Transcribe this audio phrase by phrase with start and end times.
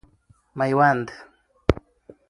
[0.55, 1.09] میوند